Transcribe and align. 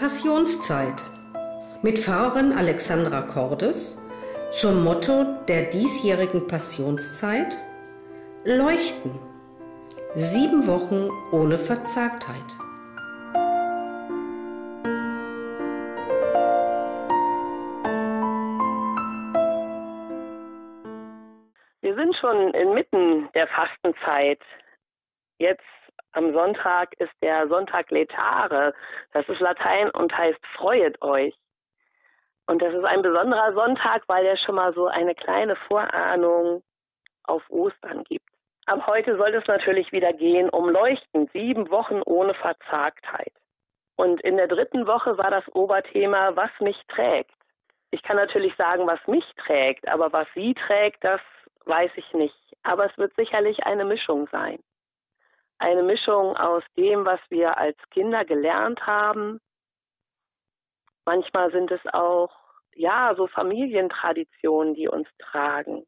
Passionszeit 0.00 1.02
mit 1.82 1.98
Pfarrerin 1.98 2.54
Alexandra 2.54 3.20
Cordes 3.20 3.98
zum 4.50 4.82
Motto 4.82 5.26
der 5.46 5.64
diesjährigen 5.64 6.46
Passionszeit 6.46 7.54
Leuchten. 8.44 9.20
Sieben 10.14 10.66
Wochen 10.66 11.10
ohne 11.32 11.58
Verzagtheit. 11.58 12.56
Wir 21.82 21.94
sind 21.94 22.16
schon 22.16 22.54
inmitten 22.54 23.28
der 23.34 23.48
Fastenzeit. 23.48 24.40
Jetzt 25.38 25.79
am 26.12 26.32
Sonntag 26.32 26.94
ist 26.98 27.12
der 27.22 27.48
Sonntag 27.48 27.90
Letare. 27.90 28.74
Das 29.12 29.28
ist 29.28 29.40
Latein 29.40 29.90
und 29.90 30.16
heißt 30.16 30.40
Freuet 30.56 31.00
euch. 31.02 31.34
Und 32.46 32.60
das 32.60 32.74
ist 32.74 32.84
ein 32.84 33.02
besonderer 33.02 33.52
Sonntag, 33.52 34.02
weil 34.08 34.26
er 34.26 34.36
schon 34.36 34.56
mal 34.56 34.74
so 34.74 34.88
eine 34.88 35.14
kleine 35.14 35.54
Vorahnung 35.54 36.62
auf 37.24 37.48
Ostern 37.48 38.02
gibt. 38.04 38.28
Ab 38.66 38.86
heute 38.86 39.16
soll 39.16 39.34
es 39.34 39.46
natürlich 39.46 39.92
wieder 39.92 40.12
gehen 40.12 40.48
um 40.48 40.68
Leuchten, 40.68 41.28
sieben 41.32 41.70
Wochen 41.70 42.02
ohne 42.04 42.34
Verzagtheit. 42.34 43.32
Und 43.96 44.20
in 44.22 44.36
der 44.36 44.48
dritten 44.48 44.86
Woche 44.86 45.16
war 45.18 45.30
das 45.30 45.44
Oberthema, 45.54 46.34
was 46.34 46.50
mich 46.60 46.80
trägt. 46.88 47.34
Ich 47.92 48.02
kann 48.02 48.16
natürlich 48.16 48.54
sagen, 48.56 48.86
was 48.86 49.00
mich 49.06 49.24
trägt, 49.36 49.86
aber 49.88 50.12
was 50.12 50.26
sie 50.34 50.54
trägt, 50.54 51.04
das 51.04 51.20
weiß 51.66 51.90
ich 51.96 52.12
nicht. 52.14 52.34
Aber 52.62 52.86
es 52.86 52.98
wird 52.98 53.14
sicherlich 53.16 53.64
eine 53.64 53.84
Mischung 53.84 54.28
sein 54.32 54.58
eine 55.60 55.82
Mischung 55.82 56.36
aus 56.36 56.64
dem, 56.76 57.04
was 57.04 57.20
wir 57.28 57.58
als 57.58 57.76
Kinder 57.90 58.24
gelernt 58.24 58.86
haben. 58.86 59.40
Manchmal 61.04 61.52
sind 61.52 61.70
es 61.70 61.80
auch, 61.92 62.30
ja, 62.74 63.14
so 63.16 63.26
Familientraditionen, 63.26 64.74
die 64.74 64.88
uns 64.88 65.08
tragen. 65.18 65.84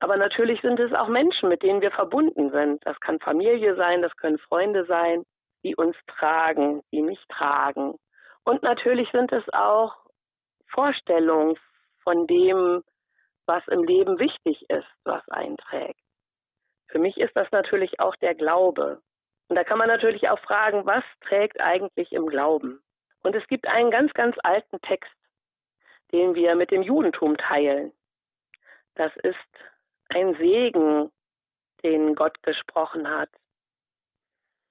Aber 0.00 0.16
natürlich 0.16 0.60
sind 0.60 0.78
es 0.80 0.92
auch 0.92 1.08
Menschen, 1.08 1.48
mit 1.48 1.62
denen 1.62 1.80
wir 1.80 1.90
verbunden 1.90 2.50
sind. 2.50 2.84
Das 2.86 2.98
kann 3.00 3.18
Familie 3.20 3.76
sein, 3.76 4.02
das 4.02 4.16
können 4.16 4.38
Freunde 4.38 4.84
sein, 4.86 5.24
die 5.64 5.74
uns 5.74 5.96
tragen, 6.06 6.82
die 6.92 7.02
mich 7.02 7.20
tragen. 7.28 7.96
Und 8.44 8.62
natürlich 8.62 9.10
sind 9.12 9.32
es 9.32 9.44
auch 9.52 9.94
Vorstellungen 10.68 11.56
von 12.02 12.26
dem, 12.26 12.82
was 13.46 13.66
im 13.68 13.84
Leben 13.84 14.18
wichtig 14.18 14.64
ist, 14.68 14.88
was 15.04 15.26
einträgt. 15.28 16.00
Für 16.88 16.98
mich 16.98 17.16
ist 17.18 17.36
das 17.36 17.50
natürlich 17.52 18.00
auch 18.00 18.16
der 18.16 18.34
Glaube. 18.34 19.00
Und 19.48 19.56
da 19.56 19.64
kann 19.64 19.78
man 19.78 19.88
natürlich 19.88 20.28
auch 20.28 20.38
fragen, 20.40 20.84
was 20.86 21.04
trägt 21.20 21.60
eigentlich 21.60 22.12
im 22.12 22.26
Glauben? 22.26 22.82
Und 23.22 23.34
es 23.34 23.46
gibt 23.48 23.66
einen 23.66 23.90
ganz, 23.90 24.12
ganz 24.14 24.36
alten 24.42 24.80
Text, 24.82 25.12
den 26.12 26.34
wir 26.34 26.54
mit 26.54 26.70
dem 26.70 26.82
Judentum 26.82 27.36
teilen. 27.36 27.92
Das 28.94 29.14
ist 29.22 29.36
ein 30.08 30.34
Segen, 30.36 31.10
den 31.82 32.14
Gott 32.14 32.42
gesprochen 32.42 33.08
hat. 33.08 33.30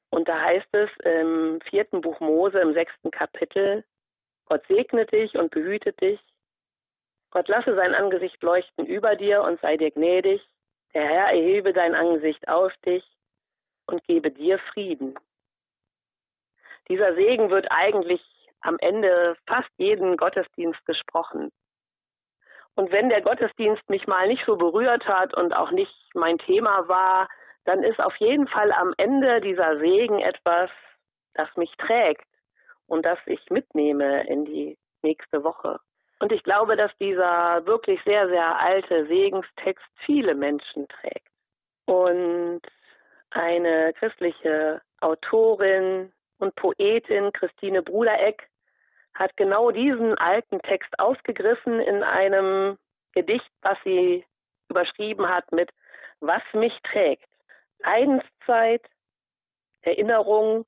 Und 0.09 0.27
da 0.27 0.41
heißt 0.41 0.73
es 0.73 0.89
im 1.03 1.61
vierten 1.61 2.01
Buch 2.01 2.19
Mose 2.19 2.59
im 2.59 2.73
sechsten 2.73 3.11
Kapitel, 3.11 3.83
Gott 4.45 4.65
segne 4.67 5.05
dich 5.05 5.35
und 5.35 5.51
behüte 5.51 5.91
dich. 5.93 6.19
Gott 7.31 7.49
lasse 7.49 7.75
sein 7.75 7.93
Angesicht 7.93 8.41
leuchten 8.41 8.85
über 8.85 9.15
dir 9.15 9.41
und 9.43 9.59
sei 9.59 9.75
dir 9.75 9.91
gnädig. 9.91 10.41
Der 10.93 11.07
Herr 11.07 11.27
erhebe 11.27 11.73
dein 11.73 11.95
Angesicht 11.95 12.47
auf 12.47 12.71
dich 12.85 13.03
und 13.87 14.03
gebe 14.05 14.31
dir 14.31 14.59
Frieden. 14.73 15.15
Dieser 16.89 17.15
Segen 17.15 17.49
wird 17.49 17.67
eigentlich 17.69 18.21
am 18.61 18.77
Ende 18.79 19.35
fast 19.45 19.69
jeden 19.77 20.17
Gottesdienst 20.17 20.83
gesprochen. 20.85 21.51
Und 22.75 22.91
wenn 22.91 23.09
der 23.09 23.21
Gottesdienst 23.21 23.89
mich 23.89 24.07
mal 24.07 24.27
nicht 24.27 24.43
so 24.45 24.55
berührt 24.55 25.07
hat 25.07 25.35
und 25.35 25.53
auch 25.53 25.71
nicht 25.71 25.93
mein 26.13 26.37
Thema 26.37 26.87
war, 26.87 27.27
dann 27.65 27.83
ist 27.83 27.99
auf 28.03 28.15
jeden 28.17 28.47
Fall 28.47 28.71
am 28.71 28.93
Ende 28.97 29.41
dieser 29.41 29.79
Segen 29.79 30.19
etwas, 30.19 30.69
das 31.33 31.49
mich 31.57 31.71
trägt 31.77 32.27
und 32.85 33.05
das 33.05 33.19
ich 33.25 33.49
mitnehme 33.49 34.25
in 34.27 34.45
die 34.45 34.77
nächste 35.01 35.43
Woche. 35.43 35.79
Und 36.19 36.31
ich 36.31 36.43
glaube, 36.43 36.75
dass 36.75 36.91
dieser 36.99 37.65
wirklich 37.65 38.01
sehr, 38.03 38.27
sehr 38.27 38.59
alte 38.59 39.05
Segenstext 39.07 39.85
viele 40.05 40.33
Menschen 40.33 40.87
trägt. 40.87 41.27
Und 41.85 42.61
eine 43.29 43.93
christliche 43.93 44.81
Autorin 44.99 46.11
und 46.39 46.55
Poetin, 46.55 47.31
Christine 47.33 47.83
Brudereck, 47.83 48.47
hat 49.13 49.35
genau 49.37 49.71
diesen 49.71 50.17
alten 50.17 50.59
Text 50.61 50.89
ausgegriffen 50.99 51.79
in 51.79 52.03
einem 52.03 52.77
Gedicht, 53.13 53.49
was 53.61 53.77
sie 53.83 54.25
überschrieben 54.69 55.27
hat 55.27 55.51
mit 55.51 55.71
Was 56.19 56.41
mich 56.53 56.73
trägt. 56.83 57.27
Leidenszeit, 57.79 58.83
Erinnerung 59.81 60.65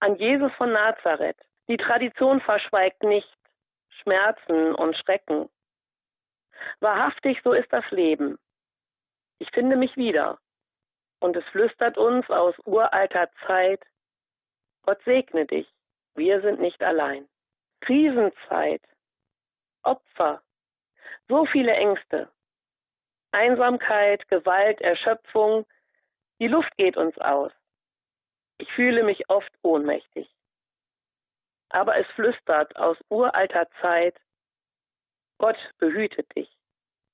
an 0.00 0.16
Jesus 0.16 0.52
von 0.52 0.72
Nazareth. 0.72 1.36
Die 1.68 1.76
Tradition 1.76 2.40
verschweigt 2.40 3.02
nicht, 3.02 3.28
Schmerzen 4.02 4.74
und 4.74 4.96
Schrecken. 4.96 5.48
Wahrhaftig, 6.80 7.40
so 7.42 7.52
ist 7.52 7.72
das 7.72 7.88
Leben. 7.90 8.38
Ich 9.38 9.50
finde 9.52 9.76
mich 9.76 9.96
wieder. 9.96 10.38
Und 11.20 11.36
es 11.36 11.44
flüstert 11.46 11.96
uns 11.96 12.28
aus 12.28 12.54
uralter 12.64 13.30
Zeit, 13.46 13.82
Gott 14.82 15.02
segne 15.04 15.46
dich, 15.46 15.66
wir 16.14 16.42
sind 16.42 16.60
nicht 16.60 16.82
allein. 16.82 17.26
Krisenzeit, 17.80 18.82
Opfer, 19.82 20.42
so 21.28 21.46
viele 21.46 21.72
Ängste, 21.72 22.30
Einsamkeit, 23.32 24.28
Gewalt, 24.28 24.80
Erschöpfung, 24.80 25.66
die 26.40 26.48
Luft 26.48 26.76
geht 26.76 26.96
uns 26.96 27.16
aus. 27.18 27.52
Ich 28.58 28.70
fühle 28.72 29.02
mich 29.02 29.28
oft 29.30 29.52
ohnmächtig 29.62 30.28
aber 31.70 31.96
es 31.96 32.06
flüstert 32.08 32.76
aus 32.76 32.96
uralter 33.08 33.68
Zeit, 33.80 34.16
Gott 35.38 35.58
behütet 35.78 36.34
dich. 36.36 36.50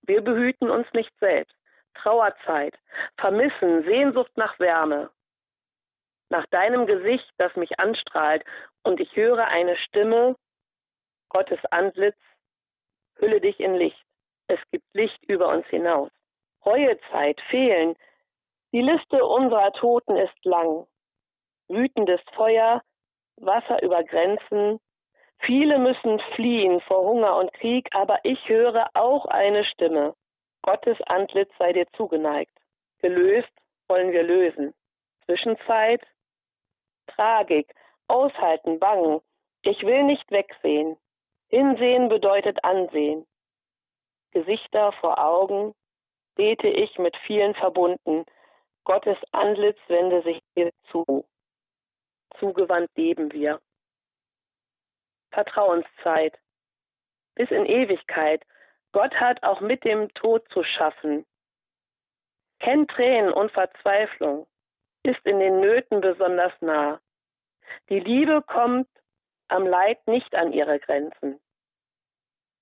Wir 0.03 0.21
behüten 0.23 0.71
uns 0.71 0.87
nicht 0.93 1.13
selbst. 1.19 1.55
Trauerzeit, 1.95 2.79
Vermissen, 3.19 3.85
Sehnsucht 3.85 4.31
nach 4.37 4.59
Wärme, 4.59 5.11
nach 6.31 6.47
deinem 6.47 6.87
Gesicht, 6.87 7.29
das 7.39 7.55
mich 7.57 7.79
anstrahlt, 7.81 8.45
und 8.83 9.01
ich 9.01 9.15
höre 9.17 9.49
eine 9.49 9.77
Stimme, 9.77 10.37
Gottes 11.29 11.59
Antlitz, 11.71 12.17
hülle 13.17 13.41
dich 13.41 13.59
in 13.61 13.75
Licht. 13.75 14.05
Es 14.47 14.61
gibt 14.71 14.87
Licht 14.95 15.23
über 15.27 15.49
uns 15.49 15.67
hinaus. 15.67 16.11
Reuezeit, 16.65 17.41
Fehlen, 17.51 17.97
die 18.73 18.83
Liste 18.83 19.25
unserer 19.25 19.73
Toten 19.73 20.17
ist 20.17 20.45
lang. 20.45 20.87
Wütendes 21.69 22.21
Feuer, 22.35 22.83
Wasser 23.41 23.83
über 23.83 24.05
Grenzen. 24.05 24.81
Viele 25.41 25.79
müssen 25.79 26.21
fliehen 26.35 26.81
vor 26.83 27.03
Hunger 27.03 27.37
und 27.37 27.53
Krieg, 27.55 27.89
aber 27.93 28.19
ich 28.25 28.49
höre 28.49 28.89
auch 28.95 29.27
eine 29.27 29.65
Stimme. 29.65 30.15
Gottes 30.63 31.01
Antlitz 31.07 31.51
sei 31.59 31.73
dir 31.73 31.87
zugeneigt. 31.97 32.53
Gelöst 33.01 33.53
wollen 33.89 34.13
wir 34.13 34.23
lösen. 34.23 34.75
Zwischenzeit, 35.25 36.03
Tragik, 37.07 37.75
aushalten, 38.09 38.79
bangen. 38.79 39.21
Ich 39.63 39.83
will 39.83 40.05
nicht 40.05 40.31
wegsehen. 40.31 40.97
Hinsehen 41.49 42.09
bedeutet 42.09 42.63
ansehen. 42.63 43.27
Gesichter 44.33 44.93
vor 44.93 45.19
Augen, 45.19 45.75
bete 46.37 46.69
ich 46.69 46.99
mit 46.99 47.17
vielen 47.27 47.55
verbunden. 47.55 48.25
Gottes 48.85 49.19
Antlitz 49.33 49.79
wende 49.89 50.23
sich 50.23 50.41
dir 50.57 50.71
zu 50.91 51.25
zugewandt 52.39 52.91
leben 52.97 53.33
wir. 53.33 53.61
Vertrauenszeit. 55.33 56.39
Bis 57.35 57.51
in 57.51 57.67
Ewigkeit. 57.67 58.45
Gott 58.93 59.15
hat 59.15 59.43
auch 59.43 59.61
mit 59.61 59.85
dem 59.85 60.13
Tod 60.15 60.47
zu 60.53 60.65
schaffen. 60.65 61.25
Kennt 62.59 62.91
Tränen 62.91 63.33
und 63.33 63.53
Verzweiflung, 63.53 64.47
ist 65.03 65.25
in 65.25 65.39
den 65.39 65.61
Nöten 65.61 66.01
besonders 66.01 66.53
nah. 66.61 67.01
Die 67.89 68.01
Liebe 68.01 68.43
kommt 68.43 68.89
am 69.49 69.67
Leid 69.67 70.07
nicht 70.07 70.35
an 70.35 70.53
ihre 70.53 70.79
Grenzen. 70.79 71.41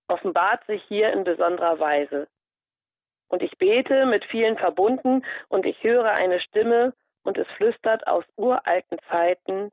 Offenbart 0.06 0.64
sich 0.66 0.82
hier 0.84 1.12
in 1.12 1.24
besonderer 1.24 1.78
Weise. 1.80 2.28
Und 3.28 3.42
ich 3.42 3.56
bete 3.58 4.06
mit 4.06 4.24
vielen 4.26 4.56
verbunden 4.56 5.24
und 5.48 5.66
ich 5.66 5.82
höre 5.82 6.18
eine 6.18 6.40
Stimme 6.40 6.94
und 7.28 7.36
es 7.36 7.46
flüstert 7.58 8.06
aus 8.06 8.24
uralten 8.36 8.98
Zeiten, 9.10 9.70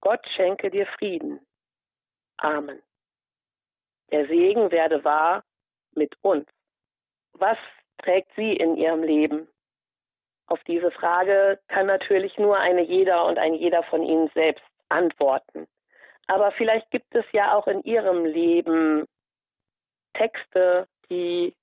Gott 0.00 0.26
schenke 0.34 0.68
dir 0.68 0.84
Frieden. 0.98 1.38
Amen. 2.38 2.82
Der 4.10 4.26
Segen 4.26 4.72
werde 4.72 5.04
wahr 5.04 5.44
mit 5.94 6.12
uns. 6.22 6.44
Was 7.34 7.56
trägt 7.98 8.32
sie 8.34 8.56
in 8.56 8.76
ihrem 8.76 9.04
Leben? 9.04 9.46
Auf 10.48 10.58
diese 10.64 10.90
Frage 10.90 11.60
kann 11.68 11.86
natürlich 11.86 12.36
nur 12.36 12.58
eine 12.58 12.82
jeder 12.82 13.26
und 13.26 13.38
ein 13.38 13.54
jeder 13.54 13.84
von 13.84 14.02
Ihnen 14.02 14.28
selbst 14.34 14.64
antworten. 14.88 15.68
Aber 16.26 16.50
vielleicht 16.50 16.90
gibt 16.90 17.14
es 17.14 17.24
ja 17.30 17.54
auch 17.54 17.68
in 17.68 17.84
Ihrem 17.84 18.24
Leben 18.24 19.06
Texte, 20.14 20.88
die 21.08 21.54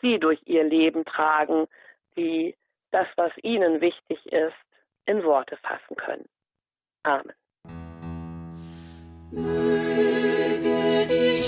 Sie 0.00 0.20
durch 0.20 0.40
Ihr 0.44 0.62
Leben 0.62 1.04
tragen, 1.04 1.66
die 2.16 2.54
das, 2.90 3.06
was 3.16 3.32
Ihnen 3.42 3.80
wichtig 3.80 4.24
ist, 4.26 4.54
in 5.06 5.24
Worte 5.24 5.56
fassen 5.58 5.96
können. 5.96 6.28
Amen. 7.02 7.32
Möge 9.32 11.06
die 11.08 11.38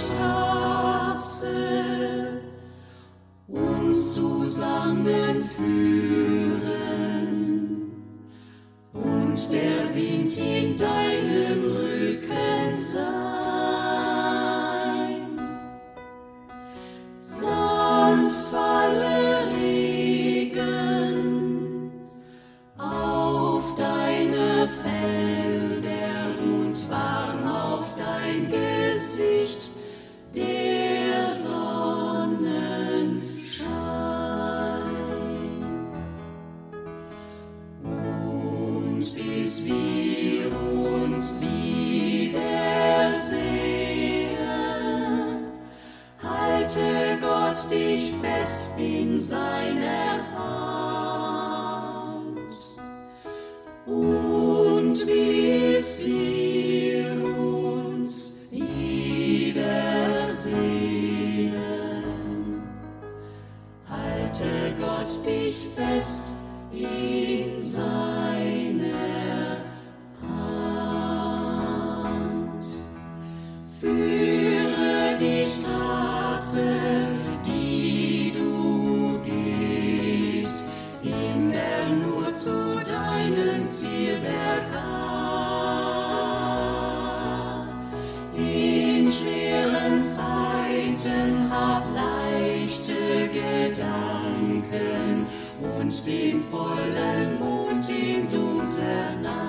Bis 39.03 39.65
wir 39.65 40.47
uns 40.79 41.35
wiedersehen, 41.41 42.39
halte 46.23 47.19
Gott 47.21 47.69
dich 47.69 48.13
fest 48.21 48.69
in 48.79 49.19
seiner 49.19 50.23
Hand. 50.37 51.19
Und 53.87 55.05
bis 55.05 55.99
wir 55.99 57.25
uns 57.25 58.35
wiedersehen, 58.53 59.43
halte 63.89 64.73
Gott 64.81 65.27
dich 65.27 65.67
fest 65.75 66.37
in 66.73 67.65
seiner 67.65 68.62
Hand. 70.23 70.93
Führe 73.81 75.17
die 75.21 75.45
Straße, 75.45 76.67
die 77.47 78.33
du 78.35 79.21
gehst, 79.25 80.67
immer 81.03 81.87
nur 82.05 82.35
zu 82.35 82.81
deinem 82.85 83.69
Zielberg 83.71 84.65
an. 84.75 85.03
In 88.37 89.07
schweren 89.07 90.03
Zeiten 90.03 91.51
hab 91.51 91.85
leichte 91.95 93.29
Gedanken 93.29 95.22
und 95.79 96.07
den 96.07 96.39
vollen 96.41 97.39
Mond 97.39 97.89
in 97.89 98.29
dunkler 98.29 99.15
Nacht. 99.23 99.43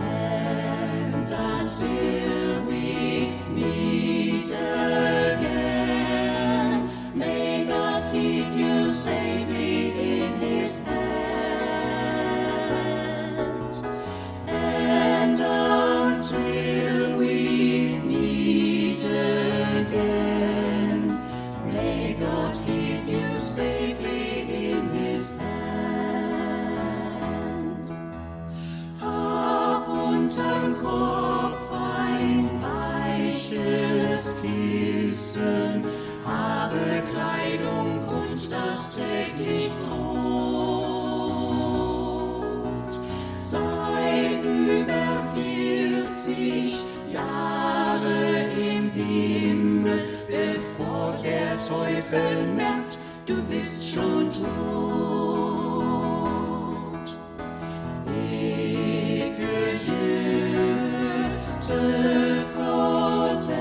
And 0.00 1.28
until 1.60 2.41
Teufel 51.68 52.46
merkt, 52.56 52.98
du 53.26 53.40
bist 53.44 53.88
schon 53.88 54.28
tot. 54.28 55.41
Te 61.66 62.42
protège, 62.54 63.56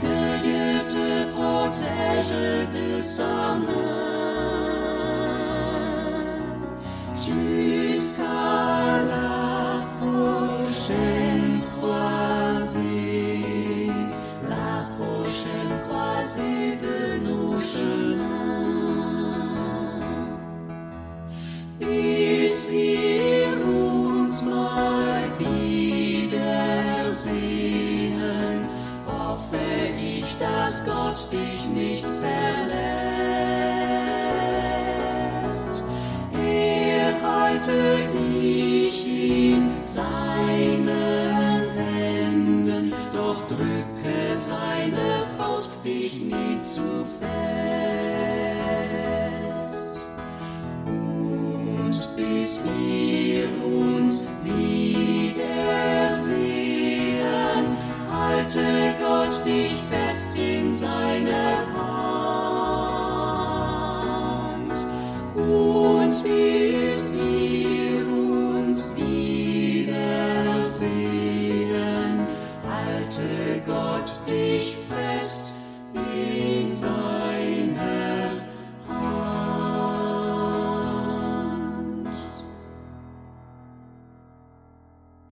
que 0.00 0.16
Dieu 0.42 0.72
te 0.84 1.08
protège 1.32 2.34
de 2.76 3.02
sa 3.02 3.54
main 3.66 4.14
jusqu'à 7.16 8.22
la 9.12 9.86
prochaine 10.00 11.23
seine 44.36 45.22
Faust 45.36 45.84
dich 45.84 46.20
nie 46.20 46.60
zu 46.60 47.04
fest. 47.04 47.63